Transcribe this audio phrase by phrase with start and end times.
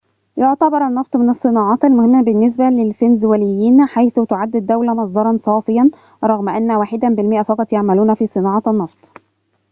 [0.37, 5.89] يعتبر النّفط من الصّناعات المهمّة بالنسبة للفنزويليين حيث تعدّ الدّولة مصدّراً صافياً
[6.23, 9.11] رغم أنّ واحد بالمئة فقط يعملون في صناعة النّفط